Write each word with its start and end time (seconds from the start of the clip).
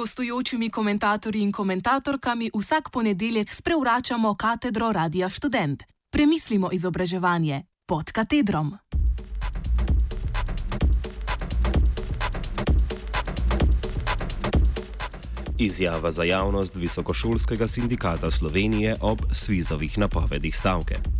gostujočimi 0.00 0.70
komentatorji 0.70 1.42
in 1.42 1.52
komentatorkami 1.52 2.50
vsak 2.54 2.90
ponedeljek 2.90 3.52
sprevračamo 3.54 4.34
katedro 4.34 4.92
Radia 4.92 5.28
Student. 5.28 5.82
Premislimo 6.12 6.70
izobraževanje 6.72 7.62
pod 7.86 8.12
katedrom. 8.12 8.76
Izjava 15.58 16.10
za 16.10 16.24
javnost 16.24 16.76
Visokošolskega 16.76 17.68
sindikata 17.68 18.30
Slovenije 18.30 18.96
ob 19.00 19.18
svizovih 19.32 19.98
napovedih 19.98 20.56
stavke. 20.56 21.19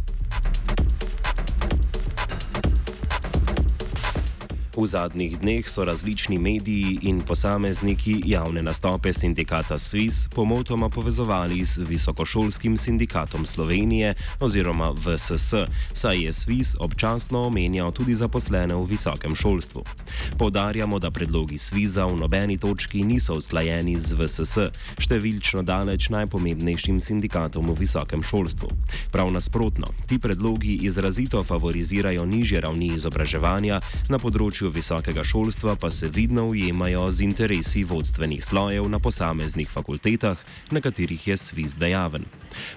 V 4.71 4.87
zadnjih 4.87 5.35
dneh 5.39 5.69
so 5.69 5.85
različni 5.85 6.39
mediji 6.39 6.99
in 7.03 7.21
posamezniki 7.21 8.23
javne 8.27 8.63
nastope 8.63 9.13
sindikata 9.13 9.79
SWIS 9.79 10.29
pomotoma 10.35 10.89
povezovali 10.89 11.65
z 11.65 11.77
Visokošolskim 11.79 12.77
sindikatom 12.77 13.47
Slovenije 13.47 14.15
oziroma 14.41 14.91
VSS, 14.91 15.55
saj 15.95 16.23
je 16.23 16.33
SWIS 16.33 16.77
občasno 16.79 17.43
omenjal 17.47 17.91
tudi 17.93 18.15
zaposlene 18.15 18.75
v 18.75 18.87
visokem 18.87 19.35
šolstvu. 19.35 19.83
Povdarjamo, 20.39 20.99
da 20.99 21.11
predlogi 21.11 21.59
SWIS-a 21.59 22.07
v 22.07 22.17
nobeni 22.17 22.59
točki 22.59 23.03
niso 23.03 23.35
usklajeni 23.35 23.99
z 23.99 24.15
VSS, 24.15 24.71
številčno 25.03 25.67
daleč 25.67 26.09
najpomembnejšim 26.15 27.03
sindikatom 27.03 27.75
v 27.75 27.79
visokem 27.83 28.23
šolstvu. 28.23 28.71
Prav 29.11 29.35
nasprotno, 29.35 29.91
ti 30.07 30.19
predlogi 30.19 30.79
izrazito 30.87 31.43
favorizirajo 31.45 32.23
nižje 32.27 32.61
ravni 32.61 32.95
izobraževanja 32.95 33.83
na 34.09 34.19
področju 34.19 34.70
visokega 34.71 35.25
šolstva 35.25 35.77
pa 35.77 35.91
se 35.91 36.09
vidno 36.09 36.49
ujemajo 36.49 37.11
z 37.11 37.21
interesi 37.21 37.85
vodstvenih 37.85 38.45
slojev 38.45 38.89
na 38.89 38.99
posameznih 38.99 39.71
fakultetah, 39.71 40.39
na 40.71 40.81
katerih 40.81 41.29
je 41.29 41.37
SWIS 41.37 41.77
dejaven. 41.79 42.25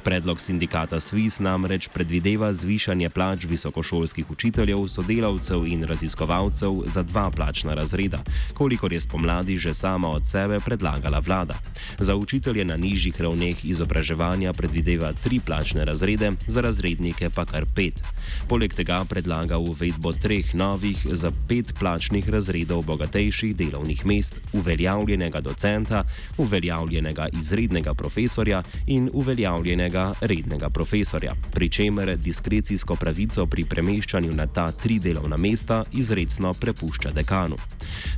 Predlog 0.04 0.40
sindikata 0.40 1.00
SWIS 1.00 1.40
namreč 1.40 1.88
predvideva 1.94 2.54
zvišanje 2.54 3.10
plač 3.10 3.46
visokošolskih 3.50 4.32
učiteljev, 4.32 4.88
sodelavcev 4.88 5.66
in 5.68 5.84
raziskovalcev 5.84 6.84
za 6.86 7.04
dva 7.04 7.30
plačna 7.32 7.74
razreda, 7.74 8.24
kolikor 8.54 8.94
je 8.94 9.02
spomladi 9.02 9.58
že 9.58 9.74
sama 9.74 10.10
od 10.10 10.28
sebe 10.28 10.60
predlagala 10.60 11.20
vlada. 11.20 11.58
Za 12.00 12.16
učitelje 12.16 12.66
na 12.66 12.78
nižjih 12.78 13.22
ravneh 13.22 13.66
izobraževanja 13.66 14.54
predvideva 14.54 15.14
tri 15.14 15.40
plačne 15.40 15.86
razrede, 15.86 16.32
za 16.48 16.62
razrednike 16.62 17.30
pa 17.30 17.46
kar 17.46 17.66
pet. 17.76 18.04
Poleg 18.48 18.74
tega 18.74 19.06
predlaga 19.10 19.58
uvedbo 19.58 20.14
treh 20.14 20.56
novih 20.56 20.98
za 21.12 21.32
pet 21.48 21.73
plačnih 21.80 22.30
razredov 22.30 22.84
bogatejših 22.86 23.56
delovnih 23.56 24.06
mest, 24.06 24.40
uveljavljenega 24.54 25.42
docenta, 25.42 26.04
uveljavljenega 26.38 27.28
izrednega 27.40 27.94
profesorja 27.94 28.64
in 28.88 29.10
uveljavljenega 29.14 30.14
rednega 30.22 30.70
profesorja, 30.70 31.34
pri 31.52 31.70
čemer 31.70 32.18
diskrecijsko 32.18 32.96
pravico 32.96 33.46
pri 33.46 33.64
premeščanju 33.64 34.34
na 34.34 34.48
ta 34.48 34.72
tri 34.72 35.00
delovna 35.00 35.38
mesta 35.38 35.84
izredno 35.92 36.54
prepušča 36.54 37.12
dekanu. 37.12 37.58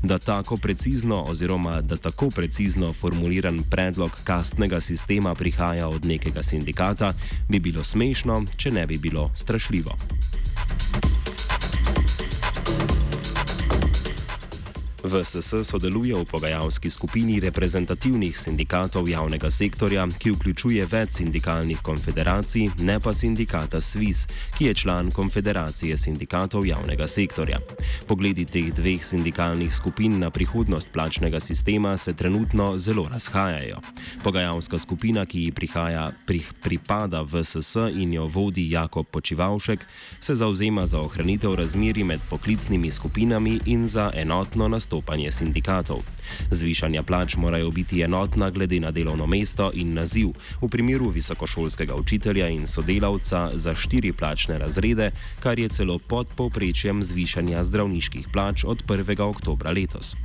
Da 0.03 0.17
tako 0.17 0.57
precizno 0.57 1.23
oziroma 1.23 1.81
da 1.81 1.97
tako 1.97 2.29
precizno 2.29 2.93
formuliran 2.93 3.63
predlog 3.69 4.11
kastnega 4.23 4.81
sistema 4.81 5.35
prihaja 5.35 5.87
od 5.87 6.05
nekega 6.05 6.43
sindikata, 6.43 7.13
bi 7.49 7.59
bilo 7.59 7.83
smešno, 7.83 8.45
če 8.57 8.71
ne 8.71 8.87
bi 8.87 8.97
bilo 8.97 9.31
strašljivo. 9.35 9.97
VSS 15.05 15.63
sodeluje 15.63 16.15
v 16.15 16.25
pogajalski 16.25 16.89
skupini 16.89 17.39
reprezentativnih 17.39 18.37
sindikatov 18.37 19.05
javnega 19.09 19.51
sektorja, 19.53 20.07
ki 20.17 20.31
vključuje 20.33 20.85
več 20.89 21.19
sindikalnih 21.19 21.79
konfederacij, 21.85 22.71
ne 22.81 22.97
pa 22.99 23.13
sindikata 23.13 23.77
SWIS, 23.81 24.25
ki 24.57 24.65
je 24.65 24.73
član 24.73 25.11
Konfederacije 25.11 25.97
sindikatov 25.97 26.65
javnega 26.65 27.07
sektorja. 27.07 27.59
Pogledi 28.07 28.47
teh 28.49 28.71
dveh 28.73 29.03
sindikalnih 29.05 29.69
skupin 29.73 30.17
na 30.19 30.31
prihodnost 30.33 30.89
plačnega 30.89 31.39
sistema 31.39 31.97
se 31.97 32.13
trenutno 32.13 32.77
zelo 32.77 33.07
razhajajo. 33.11 33.79
Pogajalska 34.23 34.77
skupina, 34.77 35.25
ki 35.25 35.45
ji 35.45 35.51
prihaja, 35.51 36.09
pri, 36.25 36.41
pripada 36.63 37.21
VSS 37.21 37.93
in 37.93 38.13
jo 38.13 38.25
vodi 38.27 38.71
Jakob 38.71 39.05
Počivalšek, 39.05 39.85
se 40.19 40.35
zauzema 40.35 40.85
za 40.85 40.99
ohranitev 40.99 41.55
razmeri 41.55 42.03
med 42.03 42.19
poklicnimi 42.29 42.91
skupinami 42.91 43.59
in 43.65 43.87
za 43.87 44.11
enotno 44.15 44.67
nastopanje 44.67 44.94
zastopanje 44.95 45.31
sindikatov. 45.31 46.07
Zvišanja 46.51 47.03
plač 47.03 47.35
morajo 47.35 47.71
biti 47.71 48.01
enotna 48.01 48.49
glede 48.49 48.79
na 48.79 48.91
delovno 48.91 49.27
mesto 49.27 49.71
in 49.73 49.93
naziv, 49.93 50.31
v 50.61 50.67
primeru 50.71 51.11
visokošolskega 51.11 51.95
učitelja 51.95 52.47
in 52.47 52.67
sodelavca 52.67 53.51
za 53.53 53.75
štiri 53.75 54.13
plačne 54.13 54.57
razrede, 54.57 55.11
kar 55.39 55.59
je 55.59 55.69
celo 55.69 55.99
pod 55.99 56.27
povprečjem 56.35 57.03
zvišanja 57.03 57.63
zdravniških 57.63 58.31
plač 58.31 58.63
od 58.63 58.83
1. 58.87 59.19
oktobra 59.21 59.71
letos. 59.71 60.15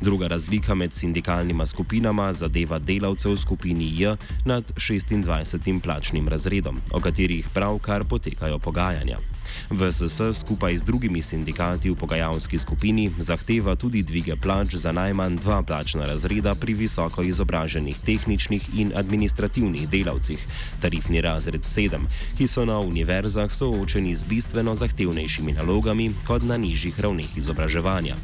Druga 0.00 0.26
razlika 0.26 0.74
med 0.74 0.92
sindikalnima 0.92 1.66
skupinama 1.66 2.32
zadeva 2.32 2.78
delavcev 2.78 3.32
v 3.32 3.36
skupini 3.36 3.92
J 4.00 4.16
nad 4.44 4.64
26. 4.76 5.80
plačnim 5.80 6.28
razredom, 6.28 6.80
o 6.92 7.00
katerih 7.00 7.48
pravkar 7.54 8.04
potekajo 8.04 8.58
pogajanja. 8.58 9.33
VSS 9.70 10.38
skupaj 10.40 10.78
z 10.78 10.82
drugimi 10.84 11.22
sindikati 11.22 11.90
v 11.90 11.94
pogajalski 11.94 12.58
skupini 12.58 13.10
zahteva 13.18 13.76
tudi 13.76 14.02
dvige 14.02 14.36
plač 14.36 14.74
za 14.74 14.92
najmanj 14.92 15.36
dva 15.36 15.62
plačna 15.62 16.06
razreda 16.06 16.54
pri 16.54 16.74
visoko 16.74 17.22
izobraženih 17.22 17.98
tehničnih 18.04 18.68
in 18.76 18.92
administrativnih 18.96 19.88
delavcih, 19.88 20.46
tarifni 20.80 21.20
razred 21.20 21.62
7, 21.62 22.04
ki 22.38 22.48
so 22.48 22.64
na 22.64 22.78
univerzah 22.78 23.52
soočeni 23.54 24.14
z 24.14 24.24
bistveno 24.24 24.74
zahtevnejšimi 24.74 25.52
nalogami 25.52 26.10
kot 26.26 26.42
na 26.42 26.56
nižjih 26.56 27.00
ravneh 27.00 27.36
izobraževanja. 27.36 28.14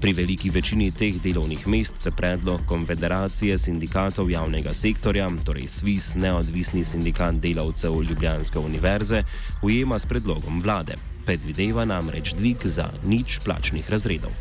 Pri 0.00 0.12
veliki 0.12 0.50
večini 0.50 0.90
teh 0.90 1.14
delovnih 1.22 1.66
mest 1.68 1.94
se 1.98 2.10
predlog 2.10 2.60
Konfederacije 2.66 3.58
sindikatov 3.58 4.30
javnega 4.30 4.72
sektorja, 4.72 5.30
torej 5.44 5.68
SWIS, 5.68 6.14
neodvisni 6.16 6.84
sindikat 6.84 7.34
delavcev 7.34 8.02
Ljubljanske 8.02 8.58
univerze, 8.58 9.22
ujema 9.62 9.98
s 9.98 10.06
predlogom 10.06 10.60
vlade 10.60 10.73
vlade. 10.74 10.98
Predvideva 11.22 11.86
namreč 11.86 12.34
dvig 12.34 12.58
za 12.66 12.90
nič 13.06 13.38
plačnih 13.46 13.86
razredov. 13.86 14.34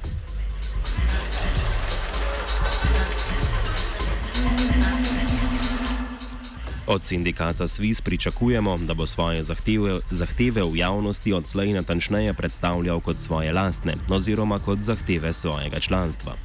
Od 6.88 7.05
sindikata 7.05 7.67
SWIS 7.67 8.01
pričakujemo, 8.01 8.77
da 8.77 8.94
bo 8.94 9.05
svoje 9.05 9.44
zahteve, 9.44 9.99
zahteve 10.09 10.63
v 10.63 10.77
javnosti 10.77 11.33
odslej 11.33 11.73
natančneje 11.73 12.33
predstavljal 12.33 12.99
kot 12.99 13.19
svoje 13.19 13.53
lastne 13.53 13.94
oziroma 14.09 14.59
kot 14.59 14.79
zahteve 14.79 15.33
svojega 15.33 15.79
članstva. 15.79 16.35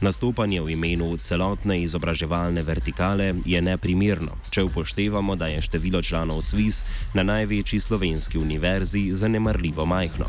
Nastopanje 0.00 0.60
v 0.60 0.70
imenu 0.70 1.16
celotne 1.16 1.78
izobraževalne 1.82 2.62
vertikale 2.62 3.34
je 3.46 3.62
neprimerno, 3.62 4.34
če 4.50 4.64
upoštevamo, 4.66 5.36
da 5.36 5.46
je 5.46 5.62
število 5.62 6.02
članov 6.02 6.42
SWIS 6.42 6.82
na 7.14 7.22
največji 7.22 7.80
slovenski 7.80 8.38
univerzi 8.38 9.14
zanemarljivo 9.14 9.86
majhno. 9.86 10.26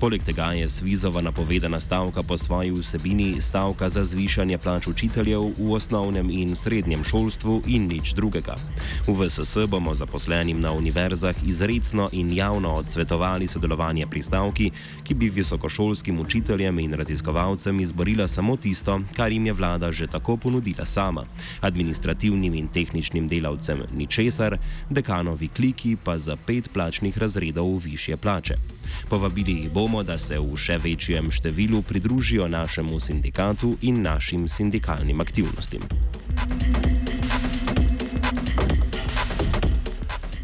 Poleg 0.00 0.22
tega 0.22 0.52
je 0.54 0.68
SWIS-ova 0.68 1.20
napovedana 1.20 1.80
stavka 1.80 2.22
po 2.22 2.38
svoji 2.38 2.70
vsebini 2.70 3.40
stavka 3.40 3.88
za 3.88 4.04
zvišanje 4.04 4.58
plač 4.58 4.86
učiteljev 4.86 5.50
v 5.58 5.72
osnovnem 5.72 6.30
in 6.30 6.54
srednjem 6.56 7.04
šolstvu 7.04 7.62
in 7.66 7.86
nič 7.86 8.14
drugega. 8.14 8.54
V 9.08 9.16
VSS 9.16 9.64
bomo 9.68 9.94
zaposlenim 9.94 10.60
na 10.60 10.72
univerzah 10.72 11.36
izredno 11.44 12.08
in 12.12 12.32
javno 12.32 12.74
odsvetovali 12.74 13.46
sodelovanje 13.46 14.06
pri 14.06 14.22
stavki, 14.22 14.70
ki 15.04 15.14
bi 15.14 15.30
visokošolskim 15.30 16.20
učiteljem 16.20 16.78
in 16.78 16.92
raziskovalcem 16.92 17.80
izborila 17.80 18.28
samo 18.28 18.56
tisto, 18.56 19.00
kar 19.16 19.32
jim 19.32 19.46
je 19.46 19.52
vlada 19.52 19.92
že 19.92 20.06
tako 20.06 20.36
ponudila 20.36 20.84
sama. 20.84 21.24
Administrativnim 21.60 22.54
in 22.54 22.68
tehničnim 22.68 23.28
delavcem 23.28 23.82
ničesar, 23.96 24.58
dekanovi 24.90 25.48
kliki 25.48 25.96
pa 26.04 26.18
za 26.18 26.36
pet 26.36 26.70
plačnih 26.72 27.18
razredov 27.18 27.78
više 27.84 28.16
plače. 28.16 28.54
Povabili 29.08 29.52
jih 29.52 29.72
bomo, 29.72 30.02
da 30.02 30.18
se 30.18 30.38
v 30.38 30.56
še 30.56 30.78
večjem 30.78 31.30
številu 31.30 31.82
pridružijo 31.82 32.48
našemu 32.48 33.00
sindikatu 33.00 33.76
in 33.80 34.02
našim 34.02 34.48
sindikalnim 34.48 35.20
aktivnostim. 35.20 35.88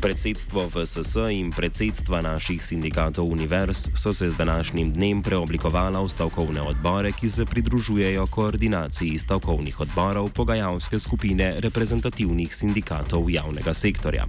Predsedstvo 0.05 0.69
VSS 0.69 1.17
in 1.33 1.49
predsedstva 1.49 2.21
naših 2.21 2.61
sindikatov 2.61 3.25
univerz 3.25 3.89
so 3.97 4.13
se 4.13 4.29
z 4.31 4.37
današnjim 4.37 4.93
dnem 4.93 5.23
preoblikovala 5.23 6.03
v 6.05 6.09
stavkovne 6.09 6.61
odbore, 6.61 7.13
ki 7.13 7.29
se 7.29 7.45
pridružujejo 7.45 8.27
koordinaciji 8.27 9.19
stavkovnih 9.19 9.81
odborov 9.81 10.29
pogajalske 10.29 10.99
skupine 10.99 11.55
reprezentativnih 11.57 12.55
sindikatov 12.55 13.31
javnega 13.31 13.75
sektorja. 13.75 14.27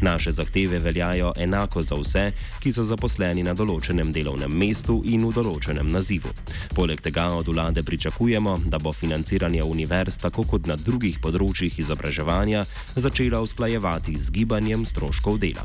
Naše 0.00 0.32
zahteve 0.32 0.78
veljajo 0.78 1.32
enako 1.38 1.82
za 1.82 1.94
vse, 1.94 2.32
ki 2.58 2.72
so 2.72 2.82
zaposleni 2.82 3.46
na 3.46 3.54
določenem 3.54 4.10
delovnem 4.12 4.50
mestu 4.50 5.04
in 5.06 5.22
v 5.22 5.30
določenem 5.38 5.86
nazivu. 5.86 6.34
Poleg 6.74 6.98
tega 6.98 7.28
od 7.30 7.46
vlade 7.46 7.82
pričakujemo, 7.82 8.58
da 8.66 8.82
bo 8.82 8.92
financiranje 8.92 9.62
univerz 9.62 10.18
tako 10.18 10.42
kot 10.42 10.66
na 10.66 10.74
drugih 10.76 11.22
področjih 11.22 11.78
izobraževanja 11.78 12.66
začela 12.96 13.38
usklajevati 13.40 14.18
z 14.18 14.34
gibanjem 14.34 14.82
stroškov 14.84 15.11
stroškov 15.12 15.38
dela. 15.38 15.64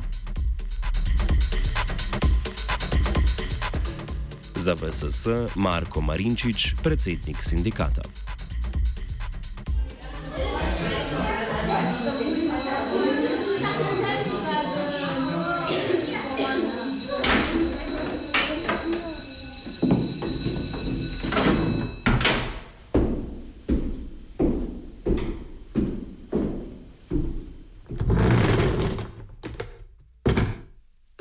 Za 4.56 4.76
VSS 4.76 5.56
Marko 5.56 6.02
Marinčič, 6.02 6.76
predsednik 6.84 7.40
sindikata. 7.40 8.04